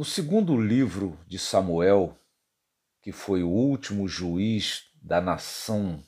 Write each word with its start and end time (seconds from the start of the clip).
No 0.00 0.04
segundo 0.06 0.58
livro 0.58 1.20
de 1.26 1.38
Samuel, 1.38 2.18
que 3.02 3.12
foi 3.12 3.42
o 3.42 3.50
último 3.50 4.08
juiz 4.08 4.84
da 4.94 5.20
nação 5.20 6.02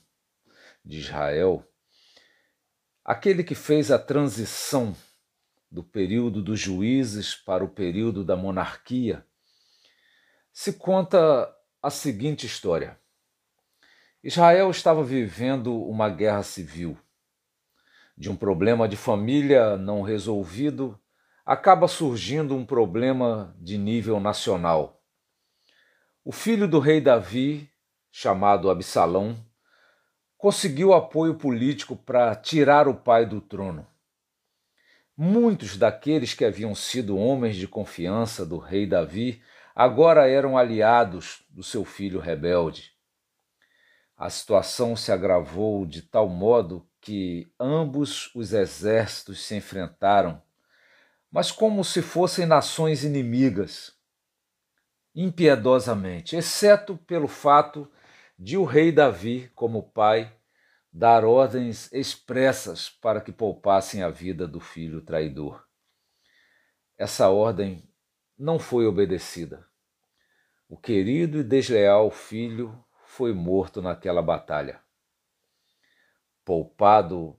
de 0.83 0.97
Israel, 0.97 1.63
aquele 3.05 3.45
que 3.45 3.55
fez 3.55 3.91
a 3.91 3.99
transição 3.99 4.97
do 5.71 5.85
período 5.85 6.43
dos 6.43 6.59
juízes 6.59 7.35
para 7.35 7.63
o 7.63 7.69
período 7.69 8.25
da 8.25 8.35
monarquia, 8.35 9.27
se 10.51 10.73
conta 10.73 11.55
a 11.83 11.91
seguinte 11.91 12.47
história. 12.47 12.99
Israel 14.25 14.71
estava 14.71 15.05
vivendo 15.05 15.79
uma 15.85 16.09
guerra 16.09 16.43
civil. 16.43 16.99
De 18.17 18.31
um 18.31 18.37
problema 18.37 18.89
de 18.89 18.97
família 18.97 19.77
não 19.77 20.01
resolvido, 20.01 20.99
acaba 21.45 21.89
surgindo 21.89 22.55
um 22.55 22.65
problema 22.65 23.55
de 23.59 23.77
nível 23.77 24.21
nacional. 24.21 25.03
O 26.25 26.31
filho 26.31 26.69
do 26.69 26.79
rei 26.79 27.01
Davi, 27.01 27.69
chamado 28.11 28.71
Absalão, 28.71 29.37
conseguiu 30.37 30.93
apoio 30.93 31.35
político 31.35 31.97
para 31.97 32.35
tirar 32.37 32.87
o 32.87 32.95
pai 32.95 33.27
do 33.27 33.41
trono. 33.41 33.87
Muitos 35.17 35.77
daqueles 35.77 36.33
que 36.35 36.45
haviam 36.45 36.75
sido 36.75 37.17
homens 37.17 37.57
de 37.57 37.67
confiança 37.69 38.47
do 38.47 38.59
rei 38.59 38.87
Davi 38.87 39.43
agora 39.75 40.29
eram 40.29 40.57
aliados 40.57 41.45
do 41.51 41.63
seu 41.63 41.85
filho 41.85 42.21
rebelde. 42.21 42.93
A 44.17 44.31
situação 44.31 44.95
se 44.95 45.11
agravou 45.11 45.85
de 45.85 46.03
tal 46.03 46.29
modo 46.29 46.89
que 47.01 47.53
ambos 47.59 48.31
os 48.35 48.53
exércitos 48.53 49.45
se 49.45 49.57
enfrentaram, 49.57 50.41
mas 51.33 51.51
como 51.51 51.83
se 51.83 52.03
fossem 52.03 52.45
nações 52.45 53.03
inimigas 53.03 53.99
impiedosamente, 55.15 56.37
exceto 56.37 56.97
pelo 56.97 57.27
fato 57.27 57.91
de 58.39 58.59
o 58.59 58.65
rei 58.65 58.93
Davi, 58.93 59.51
como 59.55 59.91
pai, 59.91 60.31
dar 60.93 61.25
ordens 61.25 61.91
expressas 61.91 62.91
para 62.91 63.21
que 63.21 63.33
poupassem 63.33 64.03
a 64.03 64.11
vida 64.11 64.47
do 64.47 64.61
filho 64.61 65.01
traidor. 65.01 65.67
Essa 66.99 67.31
ordem 67.31 67.83
não 68.39 68.59
foi 68.59 68.87
obedecida. 68.87 69.67
O 70.69 70.77
querido 70.77 71.39
e 71.39 71.45
desleal 71.45 72.11
filho 72.11 72.85
foi 73.07 73.33
morto 73.33 73.81
naquela 73.81 74.21
batalha. 74.21 74.81
Poupado 76.45 77.39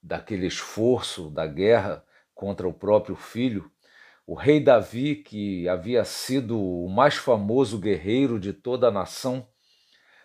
daquele 0.00 0.46
esforço 0.46 1.30
da 1.30 1.46
guerra 1.46 2.05
contra 2.36 2.68
o 2.68 2.74
próprio 2.74 3.16
filho, 3.16 3.72
o 4.26 4.34
rei 4.34 4.60
Davi, 4.62 5.16
que 5.16 5.66
havia 5.68 6.04
sido 6.04 6.60
o 6.60 6.88
mais 6.88 7.14
famoso 7.14 7.78
guerreiro 7.78 8.38
de 8.38 8.52
toda 8.52 8.88
a 8.88 8.92
nação, 8.92 9.48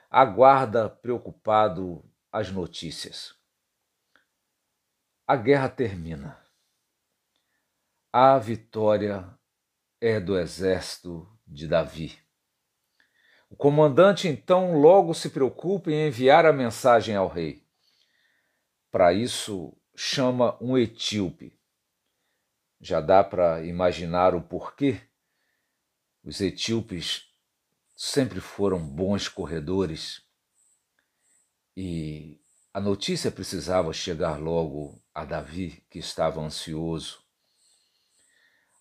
aguarda 0.09 0.89
preocupado 0.89 2.03
as 2.31 2.51
notícias. 2.51 3.33
A 5.25 5.37
guerra 5.37 5.69
termina. 5.69 6.37
A 8.11 8.37
vitória 8.37 9.25
é 10.01 10.19
do 10.19 10.37
exército 10.37 11.25
de 11.47 11.65
Davi. 11.65 12.19
O 13.49 13.55
comandante 13.55 14.27
então 14.27 14.77
logo 14.81 15.13
se 15.13 15.29
preocupa 15.29 15.89
em 15.89 16.07
enviar 16.07 16.45
a 16.45 16.51
mensagem 16.51 17.15
ao 17.15 17.29
rei. 17.29 17.65
Para 18.89 19.13
isso, 19.13 19.73
chama 19.95 20.57
um 20.61 20.77
etíope 20.77 21.60
já 22.81 22.99
dá 22.99 23.23
para 23.23 23.63
imaginar 23.63 24.33
o 24.33 24.41
porquê. 24.41 24.99
Os 26.23 26.41
etíopes 26.41 27.29
sempre 27.95 28.41
foram 28.41 28.79
bons 28.79 29.27
corredores 29.27 30.23
e 31.77 32.41
a 32.73 32.79
notícia 32.79 33.29
precisava 33.31 33.93
chegar 33.93 34.39
logo 34.39 35.01
a 35.13 35.23
Davi, 35.23 35.83
que 35.89 35.99
estava 35.99 36.41
ansioso. 36.41 37.23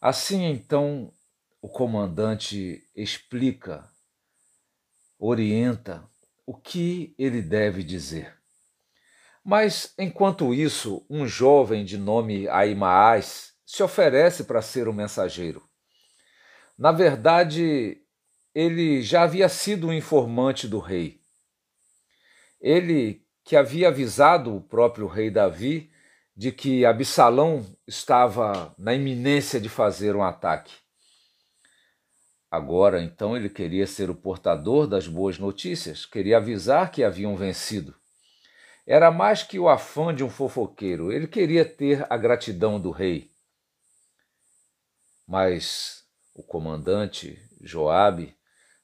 Assim 0.00 0.44
então, 0.44 1.12
o 1.60 1.68
comandante 1.68 2.82
explica, 2.94 3.86
orienta 5.18 6.08
o 6.46 6.54
que 6.56 7.14
ele 7.18 7.42
deve 7.42 7.82
dizer. 7.82 8.40
Mas, 9.44 9.92
enquanto 9.98 10.54
isso, 10.54 11.04
um 11.08 11.26
jovem 11.26 11.84
de 11.84 11.98
nome 11.98 12.48
Aimaas 12.48 13.54
se 13.70 13.84
oferece 13.84 14.42
para 14.42 14.60
ser 14.60 14.88
o 14.88 14.92
mensageiro. 14.92 15.62
Na 16.76 16.90
verdade, 16.90 18.02
ele 18.52 19.00
já 19.00 19.22
havia 19.22 19.48
sido 19.48 19.86
o 19.86 19.92
informante 19.92 20.66
do 20.66 20.80
rei. 20.80 21.20
Ele 22.60 23.24
que 23.44 23.54
havia 23.54 23.86
avisado 23.86 24.56
o 24.56 24.60
próprio 24.60 25.06
rei 25.06 25.30
Davi 25.30 25.88
de 26.36 26.50
que 26.50 26.84
Absalão 26.84 27.64
estava 27.86 28.74
na 28.76 28.92
iminência 28.92 29.60
de 29.60 29.68
fazer 29.68 30.16
um 30.16 30.22
ataque. 30.24 30.74
Agora, 32.50 33.00
então, 33.00 33.36
ele 33.36 33.48
queria 33.48 33.86
ser 33.86 34.10
o 34.10 34.16
portador 34.16 34.88
das 34.88 35.06
boas 35.06 35.38
notícias, 35.38 36.04
queria 36.04 36.38
avisar 36.38 36.90
que 36.90 37.04
haviam 37.04 37.36
vencido. 37.36 37.94
Era 38.84 39.12
mais 39.12 39.44
que 39.44 39.60
o 39.60 39.68
afã 39.68 40.12
de 40.12 40.24
um 40.24 40.28
fofoqueiro, 40.28 41.12
ele 41.12 41.28
queria 41.28 41.64
ter 41.64 42.04
a 42.10 42.16
gratidão 42.16 42.80
do 42.80 42.90
rei. 42.90 43.30
Mas 45.30 46.04
o 46.34 46.42
comandante 46.42 47.40
Joabe 47.60 48.36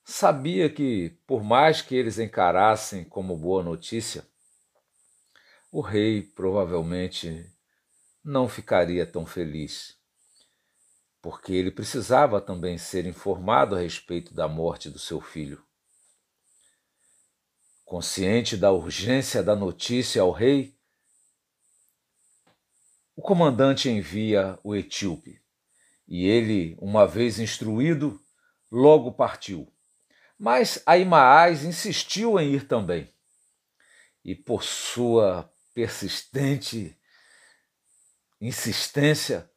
sabia 0.05 0.71
que, 0.71 1.11
por 1.27 1.43
mais 1.43 1.83
que 1.83 1.97
eles 1.97 2.21
encarassem 2.21 3.03
como 3.03 3.37
boa 3.37 3.65
notícia, 3.65 4.25
o 5.73 5.81
rei 5.81 6.23
provavelmente 6.23 7.53
não 8.23 8.49
ficaria 8.49 9.05
tão 9.05 9.27
feliz, 9.27 9.97
porque 11.21 11.53
ele 11.53 11.73
precisava 11.73 12.41
também 12.41 12.79
ser 12.79 13.07
informado 13.07 13.75
a 13.75 13.81
respeito 13.81 14.33
da 14.33 14.47
morte 14.47 14.89
do 14.89 15.01
seu 15.01 15.21
filho. 15.21 15.61
Consciente 17.85 18.57
da 18.57 18.71
urgência 18.71 19.43
da 19.43 19.57
notícia 19.57 20.23
ao 20.23 20.31
rei, 20.31 20.79
o 23.17 23.21
comandante 23.21 23.91
envia 23.91 24.57
o 24.63 24.77
etíope. 24.77 25.45
E 26.09 26.27
ele, 26.27 26.77
uma 26.81 27.07
vez 27.07 27.39
instruído, 27.39 28.21
logo 28.71 29.13
partiu. 29.13 29.73
Mas 30.39 30.83
Aimaas 30.87 31.65
insistiu 31.65 32.39
em 32.39 32.53
ir 32.53 32.69
também. 32.69 33.13
E 34.25 34.35
por 34.35 34.63
sua 34.63 35.51
persistente 35.75 36.97
insistência, 38.41 39.51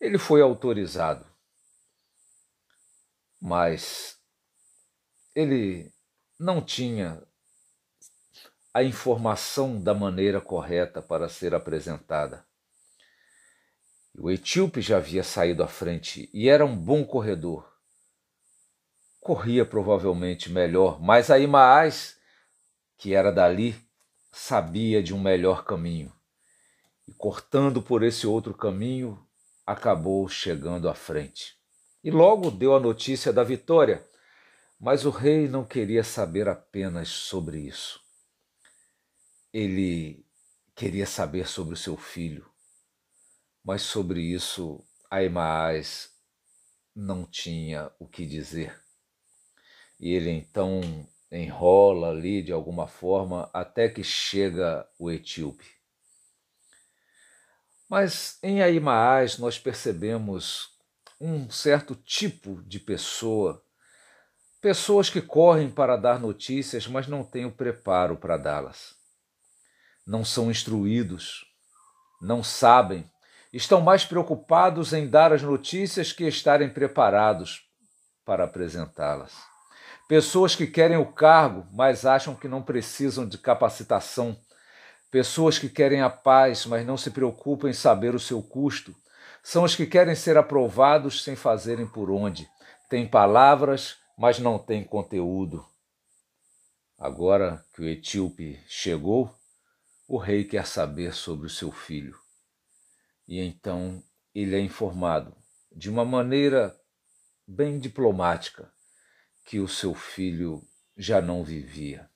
ele 0.00 0.18
foi 0.18 0.40
autorizado. 0.40 1.26
Mas 3.40 4.18
ele 5.34 5.92
não 6.38 6.60
tinha 6.60 7.22
a 8.72 8.82
informação 8.82 9.80
da 9.80 9.92
maneira 9.92 10.40
correta 10.40 11.02
para 11.02 11.28
ser 11.28 11.54
apresentada. 11.54 12.47
O 14.20 14.32
etíope 14.32 14.80
já 14.80 14.96
havia 14.96 15.22
saído 15.22 15.62
à 15.62 15.68
frente 15.68 16.28
e 16.34 16.48
era 16.48 16.66
um 16.66 16.76
bom 16.76 17.04
corredor. 17.04 17.72
Corria 19.20 19.64
provavelmente 19.64 20.50
melhor, 20.50 21.00
mas 21.00 21.30
Aimaas, 21.30 22.16
que 22.96 23.14
era 23.14 23.30
dali, 23.30 23.76
sabia 24.32 25.00
de 25.00 25.14
um 25.14 25.20
melhor 25.20 25.64
caminho. 25.64 26.12
E 27.06 27.12
cortando 27.12 27.80
por 27.80 28.02
esse 28.02 28.26
outro 28.26 28.52
caminho, 28.52 29.24
acabou 29.64 30.28
chegando 30.28 30.88
à 30.88 30.94
frente. 30.94 31.56
E 32.02 32.10
logo 32.10 32.50
deu 32.50 32.74
a 32.74 32.80
notícia 32.80 33.32
da 33.32 33.44
vitória, 33.44 34.04
mas 34.80 35.04
o 35.04 35.10
rei 35.10 35.46
não 35.46 35.64
queria 35.64 36.02
saber 36.02 36.48
apenas 36.48 37.08
sobre 37.08 37.60
isso. 37.60 38.00
Ele 39.52 40.26
queria 40.74 41.06
saber 41.06 41.46
sobre 41.46 41.74
o 41.74 41.76
seu 41.76 41.96
filho 41.96 42.47
mas 43.68 43.82
sobre 43.82 44.22
isso 44.22 44.82
Aimaas 45.10 46.08
não 46.96 47.26
tinha 47.26 47.92
o 47.98 48.08
que 48.08 48.24
dizer. 48.24 48.82
E 50.00 50.10
ele 50.10 50.30
então 50.30 50.80
enrola 51.30 52.08
ali 52.08 52.42
de 52.42 52.50
alguma 52.50 52.86
forma 52.86 53.50
até 53.52 53.90
que 53.90 54.02
chega 54.02 54.88
o 54.98 55.10
etíope. 55.10 55.66
Mas 57.86 58.38
em 58.42 58.62
Aimaas 58.62 59.36
nós 59.36 59.58
percebemos 59.58 60.70
um 61.20 61.50
certo 61.50 61.94
tipo 61.94 62.62
de 62.62 62.80
pessoa, 62.80 63.62
pessoas 64.62 65.10
que 65.10 65.20
correm 65.20 65.70
para 65.70 65.98
dar 65.98 66.18
notícias, 66.18 66.86
mas 66.86 67.06
não 67.06 67.22
têm 67.22 67.44
o 67.44 67.52
preparo 67.52 68.16
para 68.16 68.38
dá-las. 68.38 68.94
Não 70.06 70.24
são 70.24 70.50
instruídos, 70.50 71.44
não 72.22 72.42
sabem 72.42 73.04
estão 73.52 73.80
mais 73.80 74.04
preocupados 74.04 74.92
em 74.92 75.08
dar 75.08 75.32
as 75.32 75.42
notícias 75.42 76.12
que 76.12 76.24
estarem 76.24 76.68
preparados 76.68 77.62
para 78.24 78.44
apresentá-las. 78.44 79.32
Pessoas 80.08 80.54
que 80.54 80.66
querem 80.66 80.96
o 80.96 81.12
cargo, 81.12 81.66
mas 81.72 82.06
acham 82.06 82.34
que 82.34 82.48
não 82.48 82.62
precisam 82.62 83.26
de 83.26 83.38
capacitação. 83.38 84.38
Pessoas 85.10 85.58
que 85.58 85.68
querem 85.68 86.02
a 86.02 86.10
paz, 86.10 86.66
mas 86.66 86.86
não 86.86 86.96
se 86.96 87.10
preocupam 87.10 87.68
em 87.68 87.74
saber 87.74 88.14
o 88.14 88.20
seu 88.20 88.42
custo. 88.42 88.94
São 89.42 89.64
os 89.64 89.74
que 89.74 89.86
querem 89.86 90.14
ser 90.14 90.36
aprovados 90.36 91.22
sem 91.22 91.36
fazerem 91.36 91.86
por 91.86 92.10
onde. 92.10 92.48
Têm 92.88 93.06
palavras, 93.06 93.96
mas 94.16 94.38
não 94.38 94.58
têm 94.58 94.82
conteúdo. 94.82 95.64
Agora 96.98 97.64
que 97.74 97.82
o 97.82 97.88
etíope 97.88 98.60
chegou, 98.66 99.34
o 100.06 100.18
rei 100.18 100.44
quer 100.44 100.66
saber 100.66 101.14
sobre 101.14 101.46
o 101.46 101.50
seu 101.50 101.70
filho. 101.70 102.27
E 103.28 103.40
então 103.40 104.02
ele 104.34 104.56
é 104.56 104.60
informado, 104.60 105.36
de 105.70 105.90
uma 105.90 106.04
maneira 106.04 106.74
bem 107.46 107.78
diplomática, 107.78 108.72
que 109.44 109.60
o 109.60 109.68
seu 109.68 109.94
filho 109.94 110.62
já 110.96 111.20
não 111.20 111.44
vivia. 111.44 112.08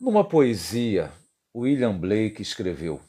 Numa 0.00 0.28
poesia, 0.28 1.12
William 1.54 1.96
Blake 1.96 2.42
escreveu: 2.42 3.00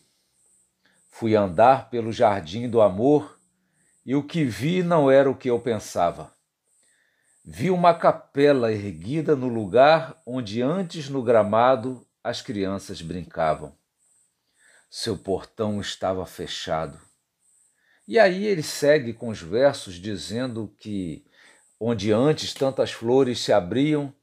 Fui 1.10 1.36
andar 1.36 1.90
pelo 1.90 2.12
jardim 2.12 2.70
do 2.70 2.80
amor 2.80 3.40
e 4.06 4.16
o 4.16 4.24
que 4.24 4.44
vi 4.44 4.84
não 4.84 5.10
era 5.10 5.30
o 5.30 5.36
que 5.36 5.50
eu 5.50 5.60
pensava. 5.60 6.32
Vi 7.44 7.72
uma 7.72 7.94
capela 7.94 8.72
erguida 8.72 9.36
no 9.36 9.48
lugar 9.48 10.22
onde 10.26 10.62
antes 10.62 11.10
no 11.10 11.24
gramado 11.24 12.06
as 12.24 12.42
crianças 12.42 13.02
brincavam. 13.02 13.76
Seu 14.98 15.18
portão 15.18 15.82
estava 15.82 16.26
fechado. 16.26 16.98
E 18.08 18.18
aí 18.18 18.46
ele 18.46 18.64
segue 18.64 19.14
com 19.14 19.28
os 19.28 19.42
versos 19.42 19.96
dizendo 19.96 20.74
que 20.80 21.26
onde 21.78 22.14
antes 22.14 22.54
tantas 22.54 22.94
flores 22.94 23.40
se 23.42 23.52
abriam, 23.52 24.16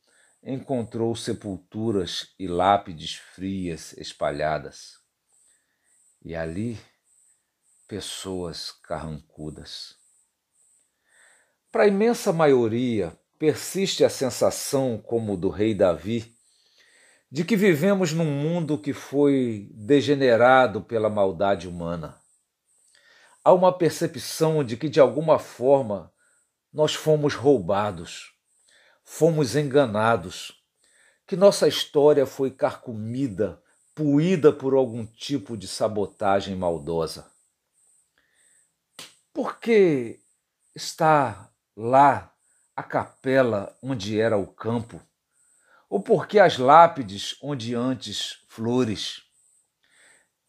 encontrou 0.42 1.14
sepulturas 1.14 2.28
e 2.38 2.48
lápides 2.48 3.16
frias 3.16 3.92
espalhadas. 3.98 4.94
E 6.24 6.34
ali 6.34 6.80
pessoas 7.86 8.70
carrancudas. 8.70 9.94
Para 11.70 11.82
a 11.82 11.88
imensa 11.88 12.32
maioria, 12.32 13.14
persiste 13.38 14.04
a 14.04 14.08
sensação, 14.08 14.96
como 14.96 15.36
do 15.36 15.50
rei 15.50 15.74
Davi, 15.74 16.34
de 17.32 17.46
que 17.46 17.56
vivemos 17.56 18.12
num 18.12 18.26
mundo 18.26 18.76
que 18.76 18.92
foi 18.92 19.70
degenerado 19.72 20.82
pela 20.82 21.08
maldade 21.08 21.66
humana. 21.66 22.20
Há 23.42 23.54
uma 23.54 23.72
percepção 23.72 24.62
de 24.62 24.76
que, 24.76 24.86
de 24.86 25.00
alguma 25.00 25.38
forma, 25.38 26.12
nós 26.70 26.94
fomos 26.94 27.34
roubados, 27.34 28.34
fomos 29.02 29.56
enganados, 29.56 30.62
que 31.26 31.34
nossa 31.34 31.66
história 31.66 32.26
foi 32.26 32.50
carcomida, 32.50 33.62
puída 33.94 34.52
por 34.52 34.74
algum 34.74 35.06
tipo 35.06 35.56
de 35.56 35.66
sabotagem 35.66 36.54
maldosa. 36.54 37.32
Por 39.32 39.58
que 39.58 40.20
está 40.74 41.50
lá 41.74 42.30
a 42.76 42.82
capela 42.82 43.74
onde 43.82 44.20
era 44.20 44.36
o 44.36 44.46
campo? 44.46 45.00
Ou 45.92 46.00
por 46.00 46.26
que 46.26 46.38
as 46.38 46.56
lápides 46.56 47.36
onde 47.42 47.74
antes 47.74 48.38
flores? 48.48 49.24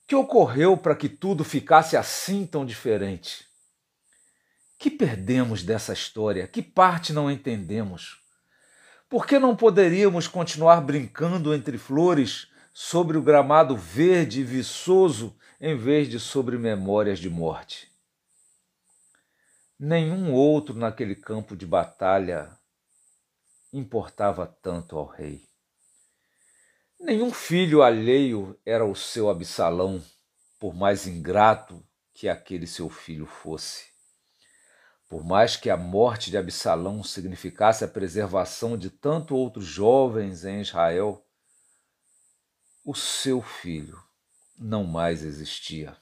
Que 0.08 0.16
ocorreu 0.16 0.78
para 0.78 0.96
que 0.96 1.10
tudo 1.10 1.44
ficasse 1.44 1.98
assim 1.98 2.46
tão 2.46 2.66
diferente? 2.66 3.46
Que 4.80 4.90
perdemos 4.90 5.62
dessa 5.62 5.92
história? 5.92 6.48
Que 6.48 6.62
parte 6.62 7.12
não 7.12 7.30
entendemos? 7.30 8.22
Por 9.10 9.28
que 9.28 9.38
não 9.38 9.54
poderíamos 9.54 10.30
continuar 10.30 10.80
brincando 10.80 11.54
entre 11.54 11.78
flores 11.78 12.48
sobre 12.74 13.18
o 13.18 13.22
gramado 13.22 13.76
verde 13.76 14.40
e 14.40 14.46
viçoso 14.46 15.38
em 15.60 15.76
vez 15.76 16.08
de 16.08 16.22
sobre 16.22 16.58
memórias 16.58 17.20
de 17.20 17.30
morte? 17.30 17.92
Nenhum 19.78 20.32
outro 20.32 20.74
naquele 20.74 21.16
campo 21.16 21.54
de 21.54 21.66
batalha 21.66 22.58
importava 23.74 24.46
tanto 24.46 24.98
ao 24.98 25.06
rei. 25.06 25.42
Nenhum 27.00 27.34
filho 27.34 27.82
alheio 27.82 28.58
era 28.66 28.86
o 28.86 28.96
seu 28.96 29.30
Absalão, 29.30 30.02
por 30.60 30.74
mais 30.74 31.08
ingrato 31.08 31.84
que 32.14 32.30
aquele 32.30 32.68
seu 32.68 32.90
filho 32.90 33.26
fosse. 33.26 33.92
Por 35.10 35.24
mais 35.24 35.58
que 35.58 35.70
a 35.70 35.76
morte 35.76 36.32
de 36.32 36.38
Absalão 36.38 37.04
significasse 37.04 37.84
a 37.84 37.88
preservação 37.88 38.78
de 38.78 38.90
tanto 38.90 39.36
outros 39.36 39.66
jovens 39.66 40.46
em 40.46 40.62
Israel, 40.62 41.26
o 42.86 42.96
seu 42.96 43.42
filho 43.42 44.02
não 44.58 44.84
mais 44.84 45.24
existia. 45.24 45.98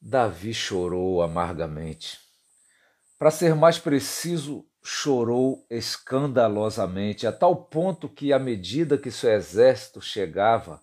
Davi 0.00 0.52
chorou 0.52 1.22
amargamente. 1.22 2.20
Para 3.18 3.30
ser 3.30 3.54
mais 3.54 3.78
preciso, 3.78 4.68
chorou 4.86 5.64
escandalosamente, 5.70 7.26
a 7.26 7.32
tal 7.32 7.56
ponto 7.56 8.06
que, 8.06 8.34
à 8.34 8.38
medida 8.38 8.98
que 8.98 9.10
seu 9.10 9.32
exército 9.32 10.02
chegava, 10.02 10.78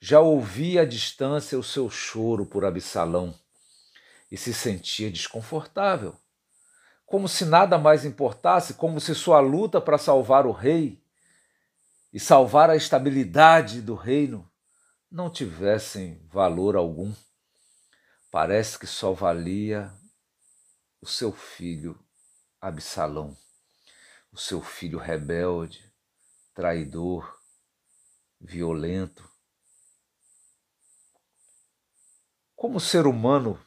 já 0.00 0.18
ouvia 0.18 0.82
à 0.82 0.84
distância 0.84 1.56
o 1.56 1.62
seu 1.62 1.88
choro 1.88 2.44
por 2.44 2.64
Absalão 2.64 3.32
e 4.28 4.36
se 4.36 4.52
sentia 4.52 5.08
desconfortável, 5.08 6.16
como 7.06 7.28
se 7.28 7.44
nada 7.44 7.78
mais 7.78 8.04
importasse, 8.04 8.74
como 8.74 9.00
se 9.00 9.14
sua 9.14 9.38
luta 9.38 9.80
para 9.80 9.98
salvar 9.98 10.44
o 10.44 10.50
rei 10.50 11.00
e 12.12 12.18
salvar 12.18 12.70
a 12.70 12.76
estabilidade 12.76 13.80
do 13.80 13.94
reino 13.94 14.50
não 15.08 15.30
tivessem 15.30 16.20
valor 16.28 16.74
algum. 16.74 17.14
Parece 18.32 18.76
que 18.76 18.86
só 18.86 19.12
valia 19.12 19.92
o 21.00 21.06
seu 21.06 21.30
filho 21.30 22.01
Absalão, 22.64 23.36
o 24.30 24.38
seu 24.38 24.62
filho 24.62 24.96
rebelde, 24.96 25.92
traidor, 26.54 27.36
violento. 28.40 29.28
Como 32.54 32.78
ser 32.78 33.08
humano, 33.08 33.60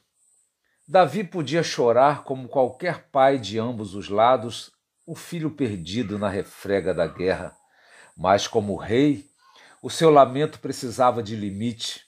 Davi 0.88 1.26
podia 1.26 1.62
chorar 1.62 2.24
como 2.24 2.48
qualquer 2.48 3.10
pai 3.10 3.38
de 3.38 3.60
ambos 3.60 3.96
os 3.96 4.08
lados 4.08 4.72
o 5.06 5.14
filho 5.14 5.52
perdido 5.52 6.18
na 6.18 6.30
refrega 6.30 6.94
da 6.94 7.06
guerra, 7.06 7.54
mas 8.16 8.48
como 8.48 8.78
rei, 8.78 9.30
o 9.84 9.90
seu 9.90 10.10
lamento 10.10 10.58
precisava 10.60 11.22
de 11.22 11.36
limite. 11.36 12.06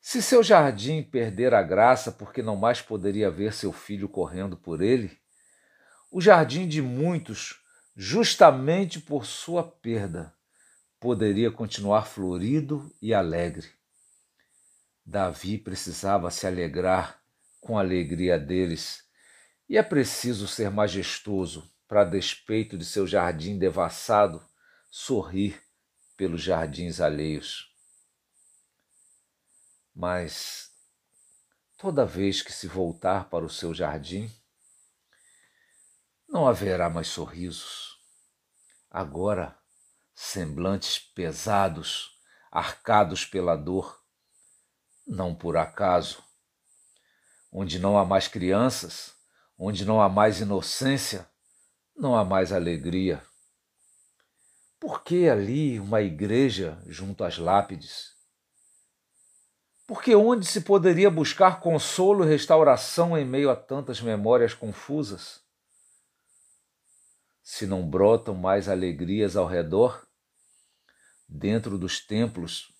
Se 0.00 0.22
seu 0.22 0.44
jardim 0.44 1.02
perder 1.02 1.52
a 1.52 1.60
graça 1.60 2.12
porque 2.12 2.40
não 2.40 2.54
mais 2.54 2.80
poderia 2.80 3.28
ver 3.32 3.52
seu 3.52 3.72
filho 3.72 4.08
correndo 4.08 4.56
por 4.56 4.80
ele, 4.80 5.20
o 6.12 6.20
jardim 6.20 6.68
de 6.68 6.82
muitos, 6.82 7.58
justamente 7.96 9.00
por 9.00 9.24
sua 9.24 9.64
perda, 9.64 10.36
poderia 11.00 11.50
continuar 11.50 12.06
florido 12.06 12.94
e 13.00 13.14
alegre. 13.14 13.70
Davi 15.06 15.56
precisava 15.56 16.30
se 16.30 16.46
alegrar 16.46 17.18
com 17.62 17.78
a 17.78 17.80
alegria 17.80 18.38
deles, 18.38 19.04
e 19.66 19.78
é 19.78 19.82
preciso 19.82 20.46
ser 20.46 20.70
majestoso 20.70 21.72
para, 21.88 22.04
despeito 22.04 22.76
de 22.76 22.84
seu 22.84 23.06
jardim 23.06 23.58
devassado, 23.58 24.46
sorrir 24.90 25.62
pelos 26.14 26.42
jardins 26.42 27.00
alheios. 27.00 27.74
Mas 29.94 30.70
toda 31.78 32.04
vez 32.04 32.42
que 32.42 32.52
se 32.52 32.66
voltar 32.66 33.30
para 33.30 33.46
o 33.46 33.50
seu 33.50 33.72
jardim, 33.72 34.30
não 36.32 36.48
haverá 36.48 36.88
mais 36.88 37.08
sorrisos. 37.08 37.98
Agora, 38.90 39.54
semblantes 40.14 40.98
pesados, 40.98 42.18
arcados 42.50 43.26
pela 43.26 43.54
dor. 43.54 44.00
Não 45.06 45.34
por 45.34 45.58
acaso. 45.58 46.24
Onde 47.52 47.78
não 47.78 47.98
há 47.98 48.04
mais 48.06 48.28
crianças, 48.28 49.14
onde 49.58 49.84
não 49.84 50.00
há 50.00 50.08
mais 50.08 50.40
inocência, 50.40 51.28
não 51.94 52.16
há 52.16 52.24
mais 52.24 52.50
alegria. 52.50 53.22
Por 54.80 55.04
que 55.04 55.28
ali 55.28 55.78
uma 55.78 56.00
igreja 56.00 56.82
junto 56.86 57.24
às 57.24 57.36
lápides? 57.36 58.12
Porque 59.86 60.14
onde 60.14 60.46
se 60.46 60.62
poderia 60.62 61.10
buscar 61.10 61.60
consolo 61.60 62.24
e 62.24 62.28
restauração 62.28 63.18
em 63.18 63.24
meio 63.26 63.50
a 63.50 63.56
tantas 63.56 64.00
memórias 64.00 64.54
confusas? 64.54 65.41
Se 67.42 67.66
não 67.66 67.88
brotam 67.88 68.34
mais 68.34 68.68
alegrias 68.68 69.36
ao 69.36 69.46
redor, 69.46 70.06
dentro 71.28 71.78
dos 71.78 72.04
templos 72.04 72.72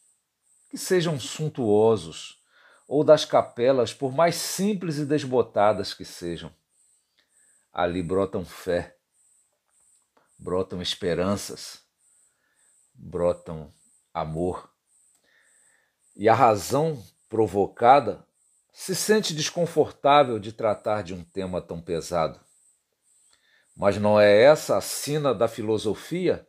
que 0.71 0.79
sejam 0.79 1.19
suntuosos, 1.19 2.43
ou 2.87 3.03
das 3.03 3.25
capelas, 3.25 3.95
por 3.95 4.13
mais 4.13 4.35
simples 4.35 4.99
e 4.99 5.07
desbotadas 5.07 5.95
que 5.95 6.05
sejam. 6.05 6.55
Ali 7.73 8.03
brotam 8.03 8.45
fé, 8.45 8.99
brotam 10.39 10.83
esperanças, 10.83 11.83
brotam 12.93 13.73
amor. 14.13 14.71
E 16.15 16.29
a 16.29 16.35
razão 16.35 17.03
provocada 17.31 18.27
se 18.73 18.95
sente 18.95 19.35
desconfortável 19.35 20.39
de 20.39 20.53
tratar 20.53 21.03
de 21.03 21.15
um 21.15 21.25
tema 21.25 21.63
tão 21.63 21.81
pesado. 21.81 22.39
Mas 23.75 23.99
não 23.99 24.21
é 24.21 24.43
essa 24.43 24.77
a 24.77 24.81
sina 24.81 25.35
da 25.35 25.49
filosofia? 25.49 26.47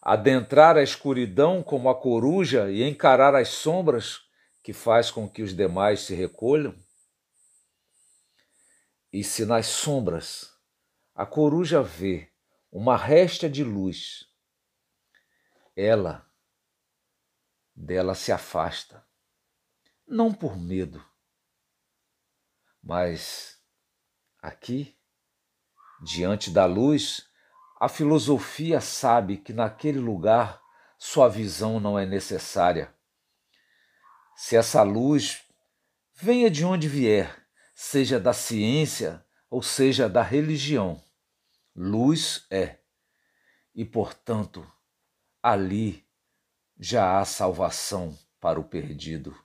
Adentrar 0.00 0.76
a 0.76 0.82
escuridão 0.82 1.62
como 1.62 1.88
a 1.88 1.94
coruja 1.94 2.70
e 2.70 2.82
encarar 2.82 3.34
as 3.34 3.48
sombras 3.48 4.20
que 4.62 4.72
faz 4.72 5.10
com 5.10 5.28
que 5.28 5.42
os 5.42 5.54
demais 5.54 6.00
se 6.00 6.14
recolham? 6.14 6.76
E 9.12 9.22
se 9.22 9.44
nas 9.44 9.66
sombras 9.66 10.50
a 11.14 11.26
coruja 11.26 11.82
vê 11.82 12.32
uma 12.70 12.96
réstia 12.96 13.48
de 13.48 13.62
luz, 13.62 14.26
ela 15.76 16.26
dela 17.74 18.14
se 18.14 18.32
afasta, 18.32 19.06
não 20.06 20.32
por 20.32 20.56
medo, 20.56 21.04
mas 22.82 23.58
aqui, 24.38 24.98
diante 26.02 26.50
da 26.50 26.66
luz, 26.66 27.28
a 27.80 27.88
filosofia 27.88 28.80
sabe 28.80 29.36
que 29.36 29.52
naquele 29.52 29.98
lugar 29.98 30.60
sua 30.98 31.28
visão 31.28 31.78
não 31.78 31.98
é 31.98 32.04
necessária. 32.04 32.92
Se 34.36 34.56
essa 34.56 34.82
luz 34.82 35.42
venha 36.14 36.50
de 36.50 36.64
onde 36.64 36.88
vier, 36.88 37.46
seja 37.74 38.18
da 38.18 38.32
ciência 38.32 39.24
ou 39.48 39.62
seja 39.62 40.08
da 40.08 40.22
religião, 40.22 41.02
luz 41.74 42.46
é. 42.50 42.78
E, 43.74 43.84
portanto, 43.84 44.66
ali 45.42 46.06
já 46.78 47.18
há 47.18 47.24
salvação 47.24 48.18
para 48.40 48.58
o 48.58 48.64
perdido. 48.64 49.36